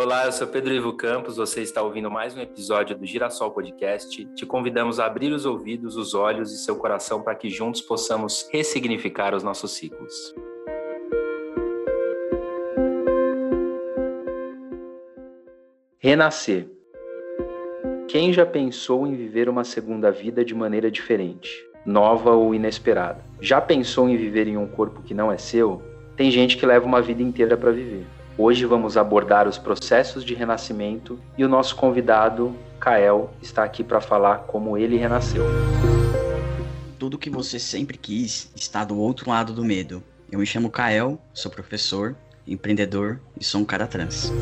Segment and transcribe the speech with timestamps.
[0.00, 4.24] Olá, eu sou Pedro Ivo Campos, você está ouvindo mais um episódio do Girassol Podcast.
[4.26, 8.48] Te convidamos a abrir os ouvidos, os olhos e seu coração para que juntos possamos
[8.52, 10.14] ressignificar os nossos ciclos.
[15.98, 16.68] Renascer.
[18.06, 21.50] Quem já pensou em viver uma segunda vida de maneira diferente,
[21.84, 23.24] nova ou inesperada?
[23.40, 25.82] Já pensou em viver em um corpo que não é seu?
[26.16, 28.06] Tem gente que leva uma vida inteira para viver.
[28.40, 34.00] Hoje vamos abordar os processos de renascimento e o nosso convidado, Kael, está aqui para
[34.00, 35.42] falar como ele renasceu.
[37.00, 40.04] Tudo que você sempre quis está do outro lado do medo.
[40.30, 42.14] Eu me chamo Kael, sou professor,
[42.46, 44.32] empreendedor e sou um cara trans.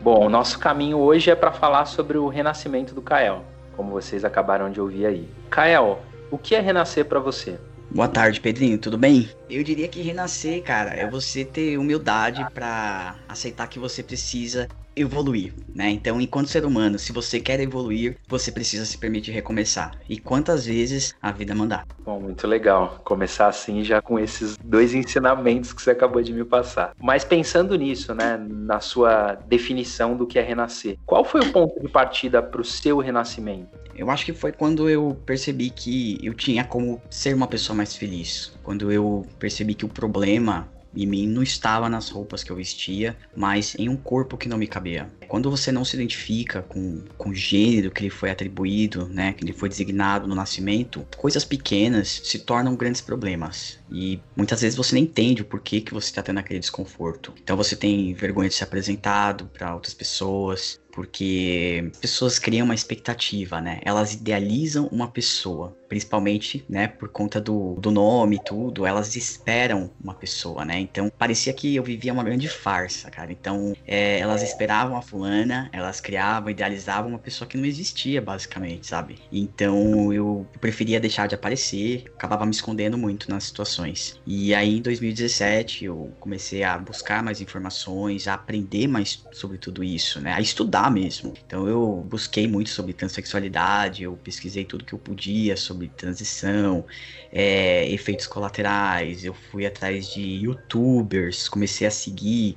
[0.00, 3.44] Bom, o nosso caminho hoje é para falar sobre o renascimento do Kael,
[3.76, 5.28] como vocês acabaram de ouvir aí.
[5.50, 7.58] Kael, o que é renascer para você?
[7.94, 9.28] Boa tarde, Pedrinho, tudo bem?
[9.50, 15.52] Eu diria que renascer, cara, é você ter humildade para aceitar que você precisa evoluir,
[15.74, 15.90] né?
[15.90, 19.92] Então, enquanto ser humano, se você quer evoluir, você precisa se permitir recomeçar.
[20.08, 21.86] E quantas vezes a vida mandar?
[22.04, 23.00] Bom, muito legal.
[23.04, 26.92] Começar assim já com esses dois ensinamentos que você acabou de me passar.
[27.00, 31.80] Mas pensando nisso, né, na sua definição do que é renascer, qual foi o ponto
[31.80, 33.81] de partida para o seu renascimento?
[33.94, 37.94] Eu acho que foi quando eu percebi que eu tinha como ser uma pessoa mais
[37.94, 38.52] feliz.
[38.62, 43.16] Quando eu percebi que o problema em mim não estava nas roupas que eu vestia,
[43.34, 45.10] mas em um corpo que não me cabia.
[45.26, 49.44] Quando você não se identifica com, com o gênero que lhe foi atribuído, né, que
[49.44, 53.78] lhe foi designado no nascimento, coisas pequenas se tornam grandes problemas.
[53.90, 57.32] E muitas vezes você nem entende o porquê que você está tendo aquele desconforto.
[57.42, 63.60] Então você tem vergonha de ser apresentado para outras pessoas, porque pessoas criam uma expectativa,
[63.60, 63.80] né?
[63.82, 69.90] Elas idealizam uma pessoa, principalmente, né, por conta do, do nome e tudo, elas esperam
[70.02, 70.78] uma pessoa, né?
[70.78, 73.32] Então parecia que eu vivia uma grande farsa, cara.
[73.32, 78.86] Então é, elas esperavam a fulana, elas criavam, idealizavam uma pessoa que não existia, basicamente,
[78.86, 79.18] sabe?
[79.32, 84.20] Então eu preferia deixar de aparecer, acabava me escondendo muito nas situações.
[84.26, 89.82] E aí em 2017 eu comecei a buscar mais informações, a aprender mais sobre tudo
[89.82, 90.34] isso, né?
[90.34, 91.34] A estudar estudar mesmo.
[91.46, 96.86] Então eu busquei muito sobre transexualidade, eu pesquisei tudo que eu podia sobre transição,
[97.30, 102.56] é, efeitos colaterais, eu fui atrás de youtubers, comecei a seguir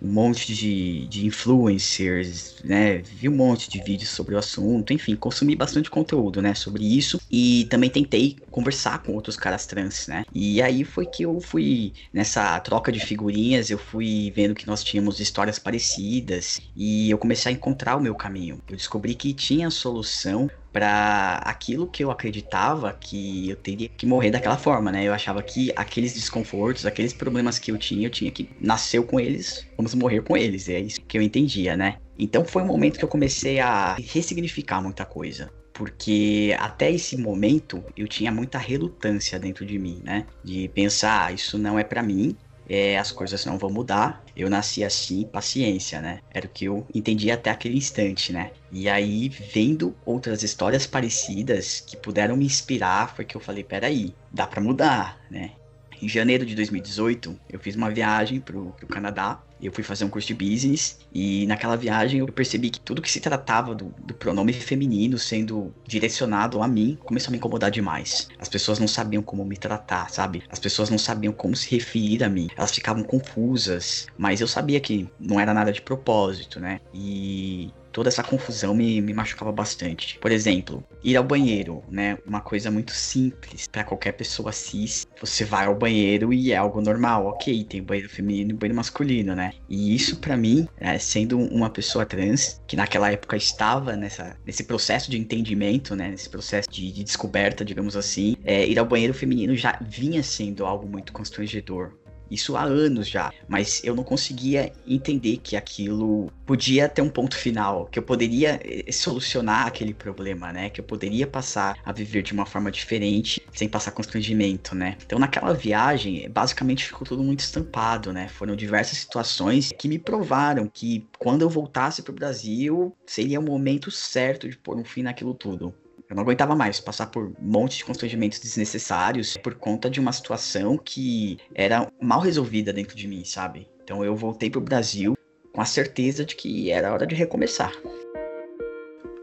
[0.00, 2.98] um monte de, de influencers, né?
[2.98, 7.20] Vi um monte de vídeos sobre o assunto, enfim, consumi bastante conteúdo, né, sobre isso
[7.30, 10.24] e também tentei conversar com outros caras trans, né?
[10.34, 14.84] E aí foi que eu fui nessa troca de figurinhas, eu fui vendo que nós
[14.84, 18.60] tínhamos histórias parecidas e eu comecei a encontrar o meu caminho.
[18.68, 24.30] Eu descobri que tinha solução para aquilo que eu acreditava que eu teria que morrer
[24.30, 25.04] daquela forma, né?
[25.04, 29.18] Eu achava que aqueles desconfortos, aqueles problemas que eu tinha, eu tinha que nascer com
[29.18, 30.68] eles, vamos morrer com eles.
[30.68, 31.96] É isso que eu entendia, né?
[32.18, 37.84] Então foi um momento que eu comecei a ressignificar muita coisa porque até esse momento
[37.96, 40.26] eu tinha muita relutância dentro de mim, né?
[40.42, 42.36] De pensar, ah, isso não é para mim,
[42.68, 44.22] é, as coisas não vão mudar.
[44.36, 46.20] Eu nasci assim, paciência, né?
[46.32, 48.50] Era o que eu entendi até aquele instante, né?
[48.70, 54.14] E aí, vendo outras histórias parecidas que puderam me inspirar, foi que eu falei: peraí,
[54.30, 55.52] dá para mudar, né?
[56.00, 60.08] Em janeiro de 2018, eu fiz uma viagem pro, pro Canadá eu fui fazer um
[60.08, 64.14] curso de business e naquela viagem eu percebi que tudo que se tratava do, do,
[64.14, 68.28] pronome feminino sendo direcionado a mim começou a me incomodar demais.
[68.38, 70.42] As pessoas não sabiam como me tratar, sabe?
[70.48, 72.48] As pessoas não sabiam como se referir a mim.
[72.56, 76.80] Elas ficavam confusas, mas eu sabia que não era nada de propósito, né?
[76.92, 80.20] E toda essa confusão me, me machucava bastante.
[80.20, 82.16] Por exemplo, ir ao banheiro, né?
[82.24, 85.04] Uma coisa muito simples para qualquer pessoa cis.
[85.20, 87.64] Você vai ao banheiro e é algo normal, ok?
[87.64, 89.52] Tem banheiro feminino e banheiro masculino, né?
[89.68, 94.62] E isso para mim, é, sendo uma pessoa trans, que naquela época estava nessa, nesse
[94.62, 96.10] processo de entendimento, né?
[96.10, 100.64] Nesse processo de, de descoberta, digamos assim, é, ir ao banheiro feminino já vinha sendo
[100.64, 101.98] algo muito constrangedor
[102.30, 107.36] isso há anos já, mas eu não conseguia entender que aquilo podia ter um ponto
[107.36, 110.70] final, que eu poderia eh, solucionar aquele problema, né?
[110.70, 114.96] Que eu poderia passar a viver de uma forma diferente, sem passar constrangimento, né?
[115.04, 118.28] Então naquela viagem, basicamente ficou tudo muito estampado, né?
[118.28, 123.42] Foram diversas situações que me provaram que quando eu voltasse para o Brasil, seria o
[123.42, 125.74] momento certo de pôr um fim naquilo tudo.
[126.08, 130.12] Eu não aguentava mais passar por um monte de constrangimentos desnecessários por conta de uma
[130.12, 133.68] situação que era mal resolvida dentro de mim, sabe?
[133.84, 135.14] Então eu voltei pro Brasil
[135.52, 137.72] com a certeza de que era hora de recomeçar.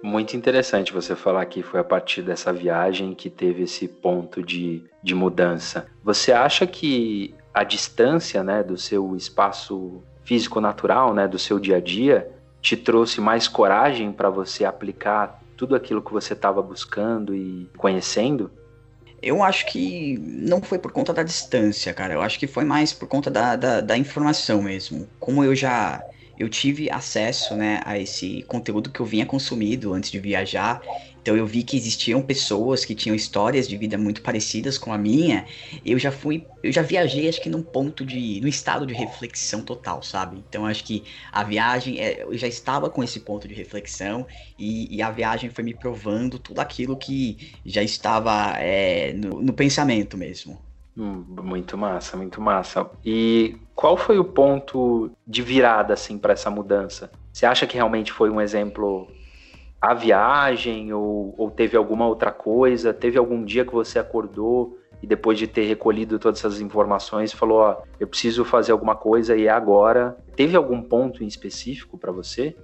[0.03, 4.83] Muito interessante você falar que foi a partir dessa viagem que teve esse ponto de,
[5.01, 5.87] de mudança.
[6.03, 11.79] Você acha que a distância né, do seu espaço físico-natural, né, do seu dia a
[11.79, 12.29] dia,
[12.61, 18.51] te trouxe mais coragem para você aplicar tudo aquilo que você estava buscando e conhecendo?
[19.21, 22.13] Eu acho que não foi por conta da distância, cara.
[22.13, 25.07] Eu acho que foi mais por conta da, da, da informação mesmo.
[25.19, 26.03] Como eu já
[26.37, 30.81] eu tive acesso né, a esse conteúdo que eu vinha consumindo antes de viajar.
[31.25, 34.97] Então eu vi que existiam pessoas que tinham histórias de vida muito parecidas com a
[34.97, 35.47] minha.
[35.83, 39.63] Eu já fui, eu já viajei acho que num ponto de, num estado de reflexão
[39.63, 40.37] total, sabe?
[40.47, 44.27] Então acho que a viagem, é, eu já estava com esse ponto de reflexão
[44.59, 49.51] e, e a viagem foi me provando tudo aquilo que já estava é, no, no
[49.51, 50.61] pensamento mesmo.
[50.95, 52.87] Hum, muito massa, muito massa.
[53.03, 57.09] E qual foi o ponto de virada assim para essa mudança?
[57.33, 59.07] Você acha que realmente foi um exemplo
[59.91, 62.93] a viagem ou, ou teve alguma outra coisa?
[62.93, 67.59] Teve algum dia que você acordou e depois de ter recolhido todas essas informações falou,
[67.59, 70.17] ó, eu preciso fazer alguma coisa e é agora?
[70.35, 72.55] Teve algum ponto em específico para você?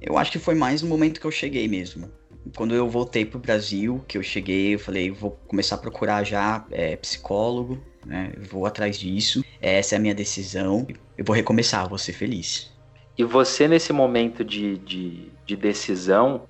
[0.00, 2.10] Eu acho que foi mais no momento que eu cheguei mesmo
[2.56, 6.64] quando eu voltei pro Brasil, que eu cheguei, eu falei, vou começar a procurar já
[6.70, 8.32] é, psicólogo, né?
[8.50, 9.42] Vou atrás disso.
[9.60, 10.86] Essa é a minha decisão.
[11.16, 12.72] Eu vou recomeçar, vou ser feliz.
[13.16, 16.42] E você, nesse momento de, de, de decisão,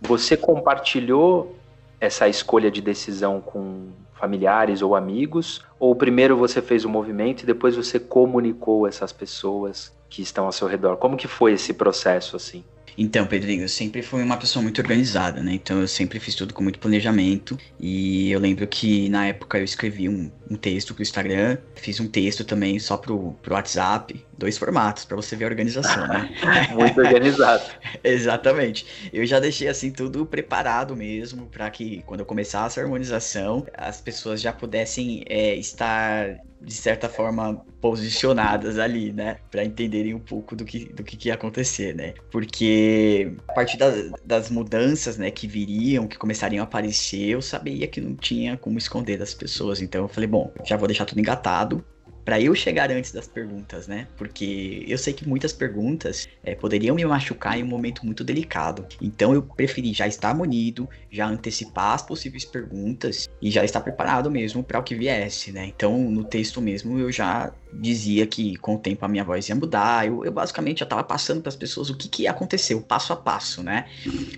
[0.00, 1.56] você compartilhou
[2.00, 5.64] essa escolha de decisão com familiares ou amigos?
[5.78, 10.52] Ou primeiro você fez o movimento e depois você comunicou essas pessoas que estão ao
[10.52, 10.96] seu redor?
[10.96, 12.64] Como que foi esse processo assim?
[13.02, 15.54] Então, Pedrinho, eu sempre fui uma pessoa muito organizada, né?
[15.54, 17.56] Então eu sempre fiz tudo com muito planejamento.
[17.78, 22.06] E eu lembro que na época eu escrevi um, um texto pro Instagram, fiz um
[22.06, 26.28] texto também só pro, pro WhatsApp, dois formatos para você ver a organização, né?
[26.78, 27.64] muito organizado.
[28.04, 28.84] Exatamente.
[29.10, 33.98] Eu já deixei assim tudo preparado mesmo para que quando eu começasse a harmonização, as
[33.98, 40.54] pessoas já pudessem é, estar de certa forma posicionadas ali, né, para entenderem um pouco
[40.54, 42.14] do que do que, que ia acontecer, né?
[42.30, 47.86] Porque a partir das, das mudanças, né, que viriam, que começariam a aparecer, eu sabia
[47.86, 49.80] que não tinha como esconder das pessoas.
[49.80, 51.84] Então eu falei, bom, já vou deixar tudo engatado
[52.30, 54.06] para eu chegar antes das perguntas, né?
[54.16, 58.86] Porque eu sei que muitas perguntas é, poderiam me machucar em um momento muito delicado.
[59.02, 64.30] Então eu preferi já estar munido, já antecipar as possíveis perguntas e já estar preparado
[64.30, 65.66] mesmo para o que viesse, né?
[65.66, 69.54] Então no texto mesmo eu já dizia que com o tempo a minha voz ia
[69.54, 70.06] mudar.
[70.06, 72.82] Eu, eu basicamente já estava passando para as pessoas o que, que ia acontecer, o
[72.82, 73.86] passo a passo, né?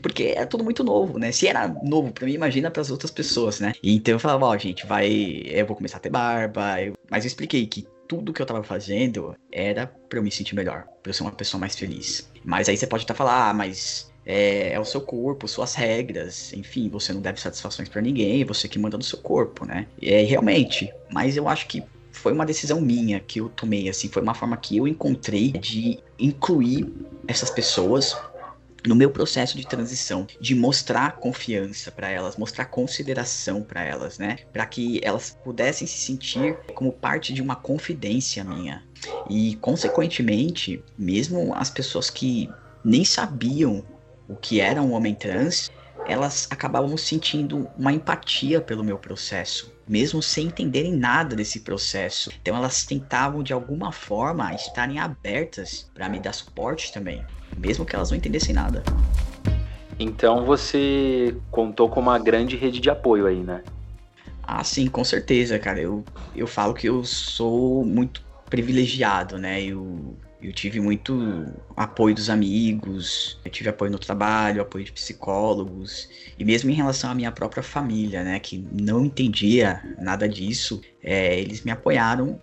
[0.03, 1.33] Porque é tudo muito novo, né?
[1.33, 3.73] Se era novo para mim, imagina para as outras pessoas, né?
[3.83, 6.95] Então eu falava, ó, oh, gente, vai, eu vou começar a ter barba, eu...
[7.11, 10.85] mas eu expliquei que tudo que eu tava fazendo era para eu me sentir melhor,
[11.03, 12.31] para eu ser uma pessoa mais feliz.
[12.45, 16.53] Mas aí você pode estar falando, ah, mas é, é, o seu corpo, suas regras,
[16.53, 19.87] enfim, você não deve satisfações para ninguém, você que manda no seu corpo, né?
[20.01, 21.83] É realmente, mas eu acho que
[22.13, 25.99] foi uma decisão minha que eu tomei, assim, foi uma forma que eu encontrei de
[26.19, 26.87] incluir
[27.27, 28.17] essas pessoas
[28.87, 34.39] no meu processo de transição, de mostrar confiança para elas, mostrar consideração para elas, né?
[34.53, 38.83] Para que elas pudessem se sentir como parte de uma confidência minha.
[39.31, 42.51] E consequentemente, mesmo as pessoas que
[42.85, 43.85] nem sabiam
[44.29, 45.71] o que era um homem trans,
[46.13, 52.31] elas acabavam sentindo uma empatia pelo meu processo, mesmo sem entenderem nada desse processo.
[52.41, 57.25] Então elas tentavam de alguma forma estarem abertas para me dar suporte também,
[57.57, 58.83] mesmo que elas não entendessem nada.
[59.99, 63.63] Então você contou com uma grande rede de apoio aí, né?
[64.43, 65.81] Ah, sim, com certeza, cara.
[65.81, 66.05] Eu,
[66.35, 69.63] eu falo que eu sou muito privilegiado, né?
[69.63, 71.47] Eu eu tive muito
[71.77, 76.09] apoio dos amigos, eu tive apoio no trabalho, apoio de psicólogos,
[76.39, 81.39] e mesmo em relação à minha própria família, né, que não entendia nada disso, é,
[81.39, 82.41] eles me apoiaram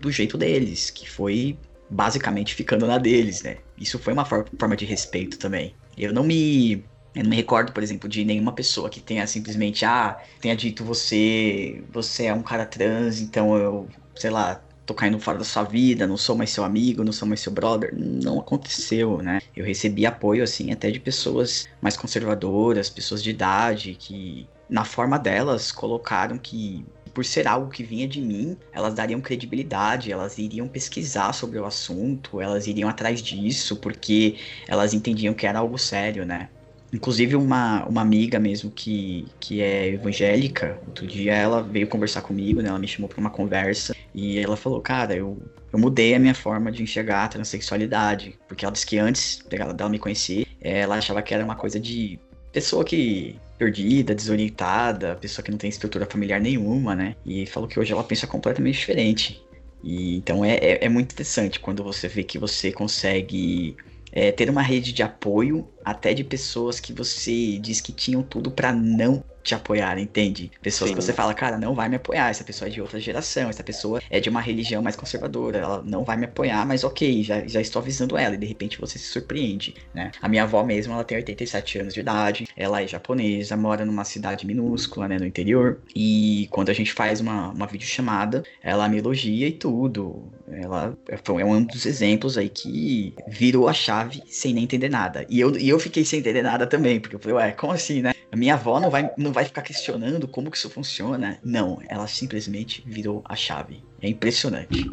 [0.00, 1.58] do jeito deles, que foi
[1.90, 3.58] basicamente ficando na deles, né.
[3.76, 5.74] Isso foi uma forma de respeito também.
[5.96, 9.84] Eu não me eu não me recordo, por exemplo, de nenhuma pessoa que tenha simplesmente,
[9.84, 15.18] ah, tenha dito você, você é um cara trans, então eu, sei lá, tô caindo
[15.18, 17.94] fora da sua vida, não sou mais seu amigo, não sou mais seu brother.
[17.96, 19.40] Não aconteceu, né?
[19.56, 25.18] Eu recebi apoio, assim, até de pessoas mais conservadoras, pessoas de idade, que, na forma
[25.18, 30.66] delas, colocaram que por ser algo que vinha de mim, elas dariam credibilidade, elas iriam
[30.66, 34.36] pesquisar sobre o assunto, elas iriam atrás disso, porque
[34.66, 36.48] elas entendiam que era algo sério, né?
[36.92, 42.60] Inclusive, uma, uma amiga mesmo que, que é evangélica, outro dia ela veio conversar comigo,
[42.60, 42.68] né?
[42.68, 45.40] Ela me chamou para uma conversa e ela falou: Cara, eu,
[45.72, 48.38] eu mudei a minha forma de enxergar a transexualidade.
[48.46, 51.80] Porque ela disse que antes dela, dela me conhecer, ela achava que era uma coisa
[51.80, 52.20] de
[52.52, 57.16] pessoa que perdida, desorientada, pessoa que não tem estrutura familiar nenhuma, né?
[57.24, 59.42] E falou que hoje ela pensa completamente diferente.
[59.82, 63.76] E então é, é, é muito interessante quando você vê que você consegue
[64.12, 68.50] é, ter uma rede de apoio até de pessoas que você diz que tinham tudo
[68.50, 70.50] para não te apoiar, entende?
[70.62, 70.96] Pessoas Sim.
[70.96, 73.62] que você fala, cara, não vai me apoiar, essa pessoa é de outra geração, essa
[73.62, 77.46] pessoa é de uma religião mais conservadora, ela não vai me apoiar, mas ok, já,
[77.46, 80.12] já estou avisando ela, e de repente você se surpreende, né?
[80.20, 84.04] A minha avó mesmo, ela tem 87 anos de idade, ela é japonesa, mora numa
[84.04, 88.98] cidade minúscula, né, no interior, e quando a gente faz uma, uma videochamada, ela me
[88.98, 94.64] elogia e tudo, ela é um dos exemplos aí que virou a chave sem nem
[94.64, 97.52] entender nada, e eu, e eu fiquei sem entender nada também, porque eu falei, ué,
[97.52, 98.12] como assim, né?
[98.30, 101.38] A minha avó não vai, não vai ficar questionando como que isso funciona.
[101.44, 103.84] Não, ela simplesmente virou a chave.
[104.00, 104.88] É impressionante.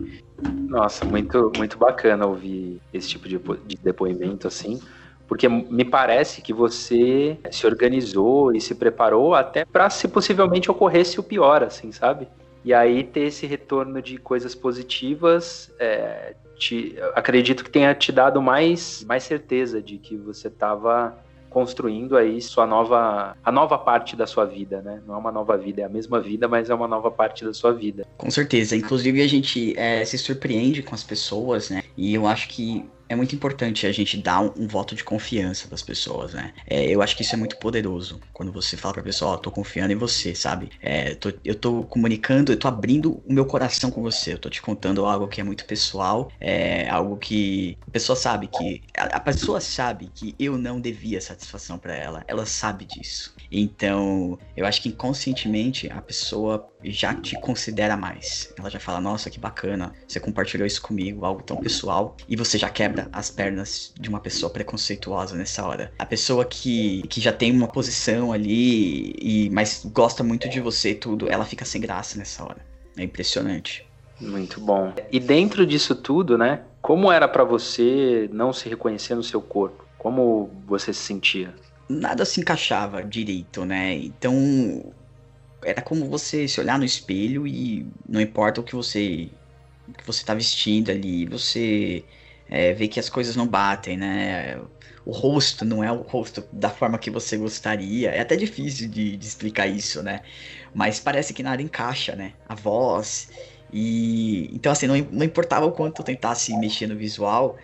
[0.68, 4.80] Nossa, muito, muito bacana ouvir esse tipo de, de depoimento assim,
[5.26, 11.20] porque me parece que você se organizou e se preparou até para se possivelmente ocorresse
[11.20, 12.28] o pior, assim, sabe?
[12.70, 18.40] E aí ter esse retorno de coisas positivas, é, te, acredito que tenha te dado
[18.44, 21.18] mais, mais certeza de que você estava
[21.50, 25.02] construindo aí sua nova a nova parte da sua vida, né?
[25.08, 27.56] Não é uma nova vida, é a mesma vida, mas é uma nova parte da
[27.56, 28.06] sua vida.
[28.16, 28.76] Com certeza.
[28.76, 31.82] Inclusive a gente é, se surpreende com as pessoas, né?
[31.98, 35.68] E eu acho que é muito importante a gente dar um, um voto de confiança
[35.68, 36.54] das pessoas, né?
[36.68, 38.22] É, eu acho que isso é muito poderoso.
[38.32, 40.70] Quando você fala pra pessoa, ó, oh, tô confiando em você, sabe?
[40.80, 44.34] É, tô, eu tô comunicando, eu tô abrindo o meu coração com você.
[44.34, 48.48] Eu tô te contando algo que é muito pessoal, é algo que a pessoa sabe
[48.48, 48.84] que.
[48.96, 52.24] A, a pessoa sabe que eu não devia satisfação para ela.
[52.28, 53.34] Ela sabe disso.
[53.52, 58.54] Então, eu acho que inconscientemente a pessoa já te considera mais.
[58.58, 62.58] Ela já fala: Nossa, que bacana, você compartilhou isso comigo, algo tão pessoal, e você
[62.58, 65.92] já quebra as pernas de uma pessoa preconceituosa nessa hora.
[65.98, 70.92] A pessoa que, que já tem uma posição ali, e mas gosta muito de você
[70.92, 72.66] e tudo, ela fica sem graça nessa hora.
[72.98, 73.88] É impressionante.
[74.20, 74.94] Muito bom.
[75.12, 76.62] E dentro disso tudo, né?
[76.82, 79.86] Como era para você não se reconhecer no seu corpo?
[79.98, 81.54] Como você se sentia?
[81.90, 83.96] nada se encaixava direito, né?
[83.96, 84.94] Então
[85.64, 89.30] era como você se olhar no espelho e não importa o que você
[89.88, 92.04] o que você tá vestindo ali, você
[92.50, 94.60] é, vê que as coisas não batem, né?
[95.06, 98.12] O rosto não é o rosto da forma que você gostaria.
[98.12, 100.22] É até difícil de, de explicar isso, né?
[100.74, 102.34] Mas parece que nada encaixa, né?
[102.48, 103.30] A voz.
[103.72, 107.58] E então assim, não, não importava o quanto eu tentasse mexer no visual,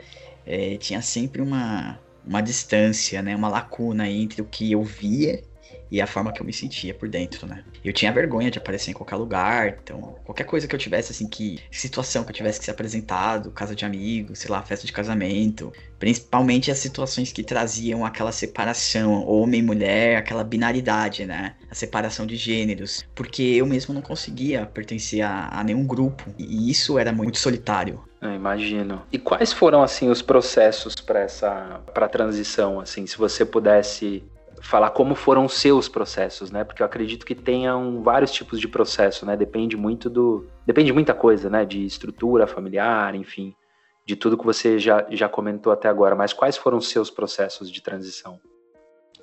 [0.45, 5.43] é, tinha sempre uma, uma distância, né, uma lacuna entre o que eu via
[5.91, 7.63] e a forma que eu me sentia por dentro, né?
[7.83, 11.27] Eu tinha vergonha de aparecer em qualquer lugar, então qualquer coisa que eu tivesse assim
[11.27, 14.93] que situação que eu tivesse que ser apresentado, casa de amigos, sei lá, festa de
[14.93, 21.55] casamento, principalmente as situações que traziam aquela separação homem mulher, aquela binaridade, né?
[21.69, 26.69] A separação de gêneros, porque eu mesmo não conseguia pertencer a, a nenhum grupo e
[26.69, 28.03] isso era muito solitário.
[28.21, 29.03] Eu imagino.
[29.11, 34.23] E quais foram assim os processos para essa para transição assim, se você pudesse
[34.61, 36.63] falar como foram seus processos, né?
[36.63, 39.35] Porque eu acredito que tenham vários tipos de processo, né?
[39.35, 41.65] Depende muito do depende de muita coisa, né?
[41.65, 43.55] De estrutura familiar, enfim,
[44.05, 47.71] de tudo que você já já comentou até agora, mas quais foram os seus processos
[47.71, 48.39] de transição?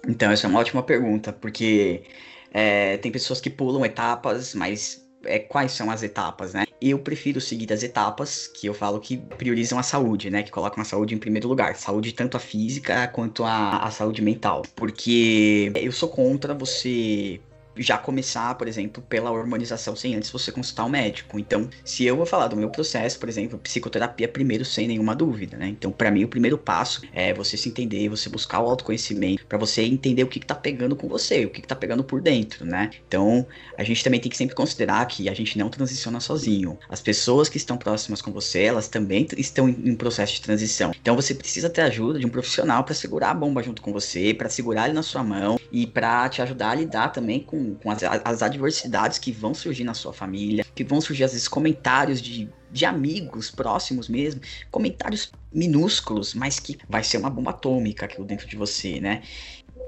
[0.07, 2.05] Então, essa é uma ótima pergunta, porque
[2.53, 6.65] é, tem pessoas que pulam etapas, mas é, quais são as etapas, né?
[6.81, 10.43] Eu prefiro seguir as etapas que eu falo que priorizam a saúde, né?
[10.43, 11.77] Que colocam a saúde em primeiro lugar.
[11.77, 14.63] Saúde tanto a física quanto a, a saúde mental.
[14.75, 17.41] Porque eu sou contra você
[17.77, 21.39] já começar, por exemplo, pela hormonização sem antes você consultar o um médico.
[21.39, 25.57] Então, se eu vou falar do meu processo, por exemplo, psicoterapia primeiro sem nenhuma dúvida,
[25.57, 25.69] né?
[25.69, 29.59] Então, para mim o primeiro passo é você se entender, você buscar o autoconhecimento, para
[29.59, 32.21] você entender o que, que tá pegando com você, o que, que tá pegando por
[32.21, 32.91] dentro, né?
[33.07, 36.79] Então, a gente também tem que sempre considerar que a gente não transiciona sozinho.
[36.89, 40.93] As pessoas que estão próximas com você, elas também estão em, processo de transição.
[41.01, 44.35] Então, você precisa ter ajuda de um profissional para segurar a bomba junto com você,
[44.35, 47.91] para segurar ele na sua mão e para te ajudar a lidar também com com,
[47.91, 52.21] as, as, adversidades que vão surgir na sua família, que vão surgir às vezes comentários
[52.21, 54.41] de, de amigos próximos mesmo,
[54.71, 59.23] comentários minúsculos, mas que vai ser uma bomba atômica aqui dentro de você, né?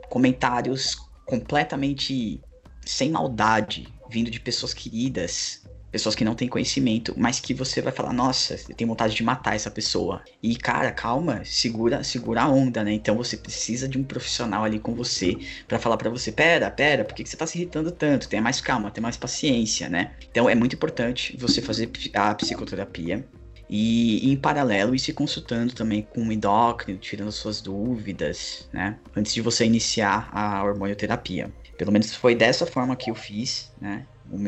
[0.09, 2.41] Comentários completamente
[2.85, 5.64] sem maldade, vindo de pessoas queridas,
[5.95, 9.23] pessoas que não têm conhecimento, mas que você vai falar, nossa, eu tenho vontade de
[9.23, 10.25] matar essa pessoa.
[10.43, 12.93] E cara, calma, segura, segura a onda, né?
[12.93, 15.37] Então você precisa de um profissional ali com você
[15.69, 18.29] para falar para você, pera, pera, por que, que você tá se irritando tanto?
[18.29, 20.11] Tenha mais calma, tenha mais paciência, né?
[20.29, 23.25] Então é muito importante você fazer a psicoterapia.
[23.71, 28.99] E em paralelo ir se consultando também com um endócrino, tirando suas dúvidas, né?
[29.15, 31.53] Antes de você iniciar a hormonioterapia.
[31.79, 34.05] Pelo menos foi dessa forma que eu fiz, né?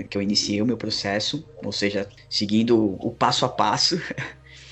[0.09, 4.01] Que eu iniciei o meu processo, ou seja, seguindo o passo a passo.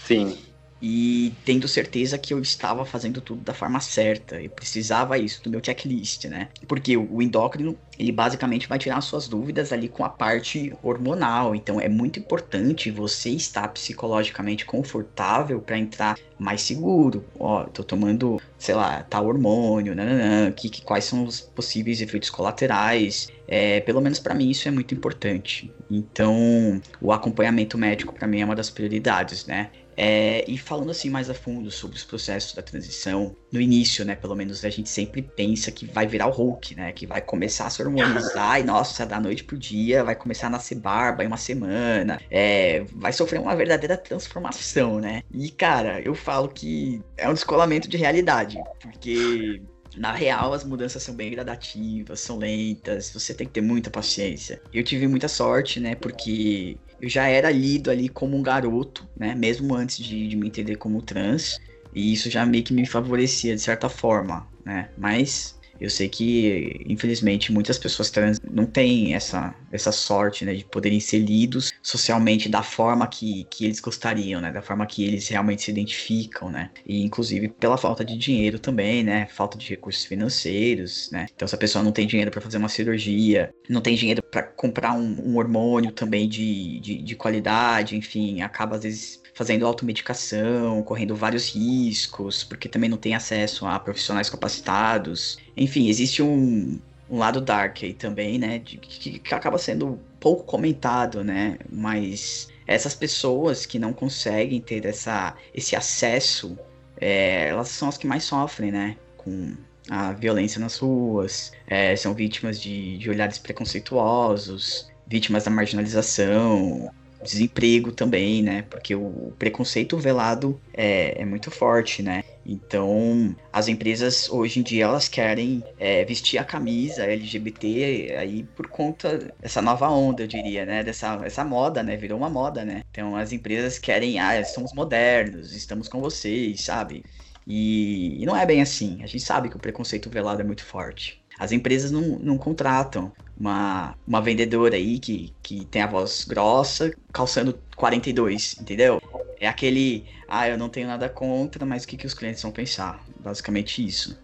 [0.06, 0.36] Sim.
[0.80, 4.40] E tendo certeza que eu estava fazendo tudo da forma certa.
[4.40, 6.48] Eu precisava isso do meu checklist, né?
[6.68, 11.54] Porque o endócrino, ele basicamente vai tirar suas dúvidas ali com a parte hormonal.
[11.54, 17.24] Então é muito importante você estar psicologicamente confortável para entrar mais seguro.
[17.38, 22.30] Ó, tô tomando, sei lá, tal hormônio, nananã, que, que, quais são os possíveis efeitos
[22.30, 23.28] colaterais.
[23.46, 25.72] É, pelo menos para mim isso é muito importante.
[25.90, 29.70] Então, o acompanhamento médico para mim é uma das prioridades, né?
[29.96, 34.14] É, e falando assim mais a fundo sobre os processos da transição, no início, né,
[34.14, 37.66] pelo menos a gente sempre pensa que vai virar o Hulk, né, que vai começar
[37.66, 41.26] a se hormonizar e nossa, da noite pro dia vai começar a nascer barba em
[41.26, 45.22] uma semana, é, vai sofrer uma verdadeira transformação, né?
[45.32, 49.62] E cara, eu falo que é um descolamento de realidade, porque
[49.96, 54.60] na real, as mudanças são bem gradativas, são lentas, você tem que ter muita paciência.
[54.72, 55.94] Eu tive muita sorte, né?
[55.94, 59.34] Porque eu já era lido ali como um garoto, né?
[59.34, 61.58] Mesmo antes de, de me entender como trans.
[61.94, 64.90] E isso já meio que me favorecia de certa forma, né?
[64.96, 70.64] Mas eu sei que, infelizmente, muitas pessoas trans não têm essa, essa sorte, né, de
[70.64, 75.28] poderem ser lidos socialmente da forma que, que eles gostariam, né, da forma que eles
[75.28, 80.04] realmente se identificam, né, e inclusive pela falta de dinheiro também, né, falta de recursos
[80.04, 81.26] financeiros, né.
[81.34, 84.42] Então, se a pessoa não tem dinheiro para fazer uma cirurgia, não tem dinheiro para
[84.42, 90.82] comprar um, um, hormônio também de, de, de qualidade, enfim, acaba às vezes fazendo automedicação,
[90.82, 95.38] correndo vários riscos, porque também não tem acesso a profissionais capacitados.
[95.56, 96.78] Enfim, existe um,
[97.10, 98.60] um lado dark aí também, né?
[98.60, 101.58] De, que, que acaba sendo pouco comentado, né?
[101.70, 106.56] Mas essas pessoas que não conseguem ter essa, esse acesso,
[107.00, 108.96] é, elas são as que mais sofrem, né?
[109.16, 109.56] Com
[109.90, 116.90] a violência nas ruas, é, são vítimas de, de olhares preconceituosos, vítimas da marginalização,
[117.24, 118.62] desemprego também, né?
[118.70, 122.22] Porque o preconceito velado é, é muito forte, né?
[122.46, 128.68] Então, as empresas hoje em dia elas querem é, vestir a camisa LGBT aí por
[128.68, 130.84] conta dessa nova onda, eu diria, né?
[130.84, 131.96] Dessa essa moda, né?
[131.96, 132.82] Virou uma moda, né?
[132.90, 137.02] Então, as empresas querem, ah, somos modernos, estamos com vocês, sabe?
[137.46, 139.02] E, e não é bem assim.
[139.02, 141.22] A gente sabe que o preconceito velado é muito forte.
[141.38, 146.92] As empresas não, não contratam uma, uma vendedora aí que, que tem a voz grossa
[147.12, 149.00] calçando 42, entendeu?
[149.40, 152.52] É aquele, ah, eu não tenho nada contra, mas o que, que os clientes vão
[152.52, 153.02] pensar?
[153.20, 154.22] Basicamente isso.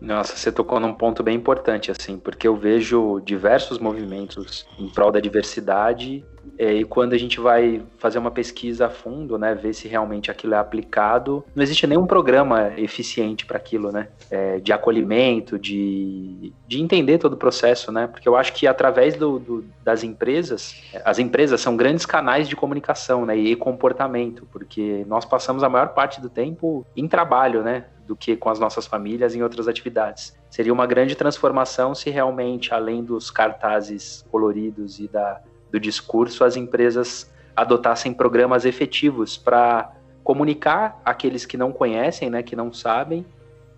[0.00, 5.12] Nossa, você tocou num ponto bem importante, assim, porque eu vejo diversos movimentos em prol
[5.12, 6.24] da diversidade
[6.58, 10.30] é, e quando a gente vai fazer uma pesquisa a fundo, né, ver se realmente
[10.30, 16.52] aquilo é aplicado, não existe nenhum programa eficiente para aquilo, né, é, de acolhimento, de,
[16.66, 20.80] de entender todo o processo, né, porque eu acho que através do, do, das empresas,
[21.04, 25.88] as empresas são grandes canais de comunicação, né, e comportamento, porque nós passamos a maior
[25.88, 30.36] parte do tempo em trabalho, né, do que com as nossas famílias em outras atividades.
[30.50, 35.40] Seria uma grande transformação se realmente, além dos cartazes coloridos e da
[35.72, 39.90] do discurso, as empresas adotassem programas efetivos para
[40.22, 43.26] comunicar aqueles que não conhecem, né, que não sabem,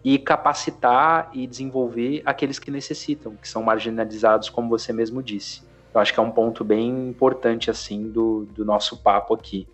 [0.04, 5.62] e capacitar e desenvolver aqueles que necessitam, que são marginalizados, como você mesmo disse.
[5.94, 9.66] Eu acho que é um ponto bem importante assim do, do nosso papo aqui.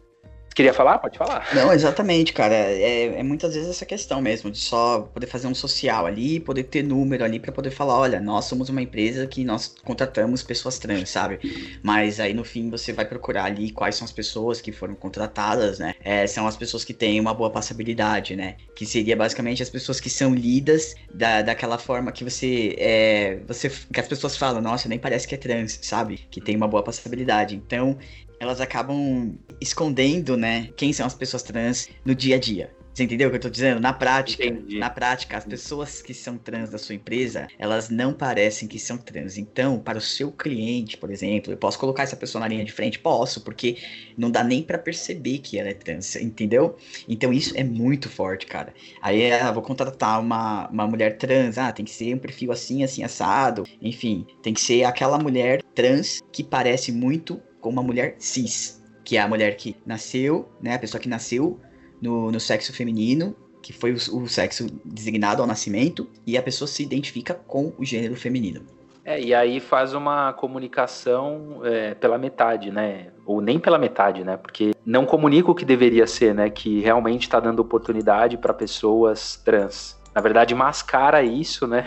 [0.54, 0.98] Queria falar?
[0.98, 1.46] Pode falar.
[1.54, 2.54] Não, exatamente, cara.
[2.54, 6.64] É, é, muitas vezes essa questão mesmo, de só poder fazer um social ali, poder
[6.64, 10.78] ter número ali para poder falar, olha, nós somos uma empresa que nós contratamos pessoas
[10.78, 11.38] trans, sabe?
[11.82, 15.78] Mas aí no fim você vai procurar ali quais são as pessoas que foram contratadas,
[15.78, 15.94] né?
[16.02, 18.56] É, são as pessoas que têm uma boa passabilidade, né?
[18.74, 23.70] Que seria basicamente as pessoas que são lidas da, daquela forma que você, é, você.
[23.70, 26.26] que as pessoas falam, nossa, nem parece que é trans, sabe?
[26.30, 27.54] Que tem uma boa passabilidade.
[27.54, 27.96] Então,
[28.40, 32.70] elas acabam escondendo, né, quem são as pessoas trans no dia a dia.
[32.92, 33.80] Você entendeu o que eu tô dizendo?
[33.80, 34.78] Na prática, Entendi.
[34.78, 38.98] na prática, as pessoas que são trans da sua empresa, elas não parecem que são
[38.98, 39.38] trans.
[39.38, 42.72] Então, para o seu cliente, por exemplo, eu posso colocar essa pessoa na linha de
[42.72, 42.98] frente?
[42.98, 43.78] Posso, porque
[44.18, 46.76] não dá nem para perceber que ela é trans, entendeu?
[47.08, 48.74] Então, isso é muito forte, cara.
[49.00, 52.82] Aí, ah, vou contratar uma, uma mulher trans, ah, tem que ser um perfil assim,
[52.82, 53.64] assim, assado.
[53.80, 59.16] Enfim, tem que ser aquela mulher trans que parece muito com uma mulher cis, que
[59.16, 61.60] é a mulher que nasceu, né, a pessoa que nasceu
[62.00, 66.68] no, no sexo feminino, que foi o, o sexo designado ao nascimento, e a pessoa
[66.68, 68.62] se identifica com o gênero feminino.
[69.04, 73.08] É, e aí faz uma comunicação é, pela metade, né?
[73.24, 74.36] Ou nem pela metade, né?
[74.36, 76.50] Porque não comunica o que deveria ser, né?
[76.50, 79.98] Que realmente está dando oportunidade para pessoas trans.
[80.14, 81.86] Na verdade, mascara isso, né?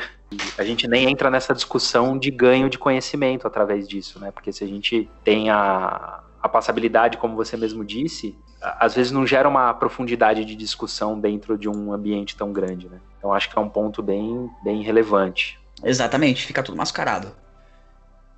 [0.57, 4.31] A gente nem entra nessa discussão de ganho de conhecimento através disso, né?
[4.31, 9.25] Porque se a gente tem a, a passabilidade, como você mesmo disse, às vezes não
[9.25, 12.99] gera uma profundidade de discussão dentro de um ambiente tão grande, né?
[13.17, 15.59] Então acho que é um ponto bem, bem relevante.
[15.83, 17.31] Exatamente, fica tudo mascarado.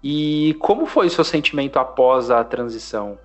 [0.04, 3.18] E como foi o seu sentimento após a transição?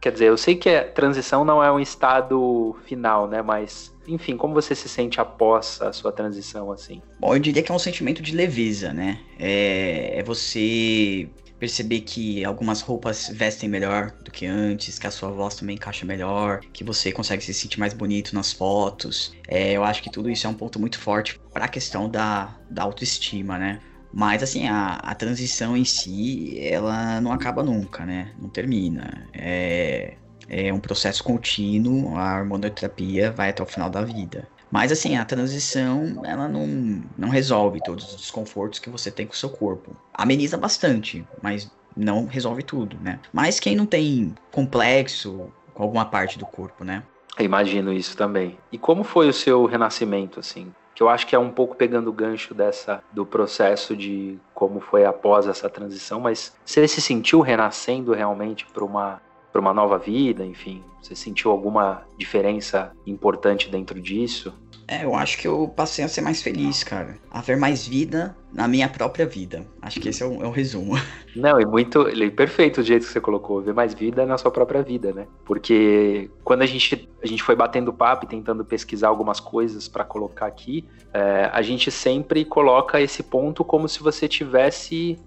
[0.00, 3.40] Quer dizer, eu sei que a transição não é um estado final, né?
[3.40, 7.02] Mas, enfim, como você se sente após a sua transição, assim?
[7.18, 9.20] Bom, eu diria que é um sentimento de leveza, né?
[9.38, 15.30] É, é você perceber que algumas roupas vestem melhor do que antes, que a sua
[15.30, 19.32] voz também encaixa melhor, que você consegue se sentir mais bonito nas fotos.
[19.48, 22.54] É, eu acho que tudo isso é um ponto muito forte para a questão da,
[22.70, 23.80] da autoestima, né?
[24.12, 28.32] Mas assim, a, a transição em si, ela não acaba nunca, né?
[28.38, 29.28] Não termina.
[29.32, 30.16] É,
[30.48, 34.48] é um processo contínuo, a hormonoterapia vai até o final da vida.
[34.70, 39.32] Mas assim, a transição, ela não, não resolve todos os desconfortos que você tem com
[39.32, 39.96] o seu corpo.
[40.12, 43.20] Ameniza bastante, mas não resolve tudo, né?
[43.32, 47.02] Mas quem não tem complexo com alguma parte do corpo, né?
[47.38, 48.58] Eu imagino isso também.
[48.72, 50.72] E como foi o seu renascimento, assim?
[50.96, 54.80] que eu acho que é um pouco pegando o gancho dessa do processo de como
[54.80, 59.20] foi após essa transição, mas você se sentiu renascendo realmente para uma
[59.56, 64.52] para uma nova vida, enfim, você sentiu alguma diferença importante dentro disso?
[64.86, 67.16] É, eu acho que eu passei a ser mais feliz, cara.
[67.30, 69.66] A ver mais vida na minha própria vida.
[69.80, 70.92] Acho que esse é o, é o resumo.
[71.34, 72.06] Não, e muito.
[72.06, 73.62] Ele é perfeito o jeito que você colocou.
[73.62, 75.26] Ver mais vida na sua própria vida, né?
[75.44, 80.04] Porque quando a gente, a gente foi batendo papo e tentando pesquisar algumas coisas para
[80.04, 85.18] colocar aqui, é, a gente sempre coloca esse ponto como se você tivesse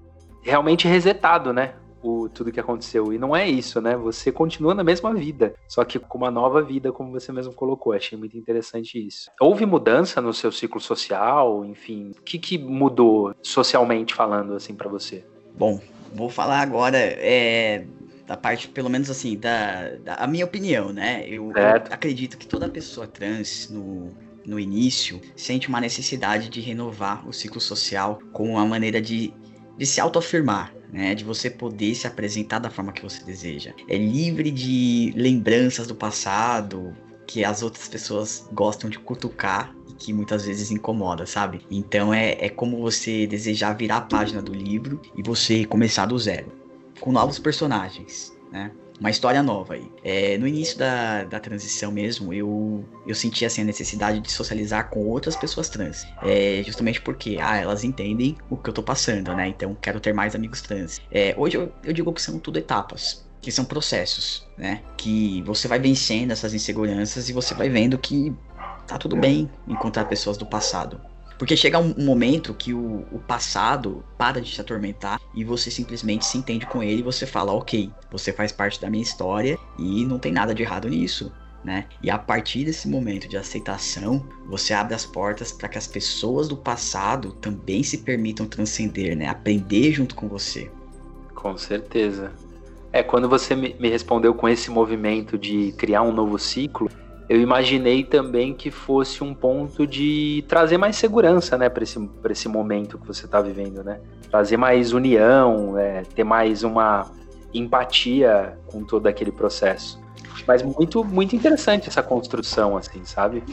[0.41, 1.73] realmente resetado, né?
[2.01, 3.13] O, tudo que aconteceu.
[3.13, 3.95] E não é isso, né?
[3.95, 7.93] Você continua na mesma vida, só que com uma nova vida, como você mesmo colocou.
[7.93, 9.29] Achei muito interessante isso.
[9.39, 14.89] Houve mudança no seu ciclo social, enfim, o que, que mudou socialmente falando assim para
[14.89, 15.25] você?
[15.57, 15.79] Bom,
[16.13, 17.85] vou falar agora é,
[18.25, 21.25] da parte, pelo menos assim, da, da a minha opinião, né?
[21.27, 24.12] Eu, eu acredito que toda pessoa trans no
[24.45, 29.31] no início, sente uma necessidade de renovar o ciclo social como uma maneira de,
[29.79, 33.73] de se autoafirmar, né, de você poder se apresentar da forma que você deseja.
[33.87, 36.93] É livre de lembranças do passado
[37.25, 41.61] que as outras pessoas gostam de cutucar e que muitas vezes incomoda, sabe?
[41.71, 46.19] Então é, é como você desejar virar a página do livro e você começar do
[46.19, 46.51] zero,
[46.99, 48.71] com novos personagens, né?
[48.99, 49.89] Uma história nova aí.
[50.03, 54.89] É, no início da, da transição mesmo, eu, eu senti assim, a necessidade de socializar
[54.89, 56.05] com outras pessoas trans.
[56.21, 59.47] É, justamente porque, ah, elas entendem o que eu tô passando, né?
[59.47, 60.99] Então quero ter mais amigos trans.
[61.12, 63.27] É, hoje eu, eu digo que são tudo etapas.
[63.41, 64.81] Que são processos, né?
[64.97, 68.35] Que você vai vencendo essas inseguranças e você vai vendo que
[68.85, 70.99] tá tudo bem encontrar pessoas do passado.
[71.39, 76.25] Porque chega um, momento que o, o, passado para de te atormentar e você simplesmente
[76.25, 80.06] se entende com ele e você fala, ok, você faz parte da minha história e
[80.06, 81.32] não tem nada de errado nisso.
[81.63, 81.86] Né?
[82.04, 86.49] E a partir desse momento de aceitação, você abre as portas para que as pessoas
[86.49, 89.28] do passado também se permitam transcender, né?
[89.28, 90.69] Aprender junto com você.
[91.36, 92.34] Com certeza.
[92.91, 96.89] É, quando você me respondeu com esse movimento de criar um novo ciclo,
[97.29, 102.49] eu imaginei também que fosse um ponto de trazer mais segurança, né, para esse, esse
[102.49, 104.01] momento que você está vivendo, né?
[104.31, 107.11] Trazer mais união, é, ter mais uma
[107.53, 110.01] empatia com todo aquele processo.
[110.47, 113.43] Mas muito, muito interessante essa construção, assim, sabe?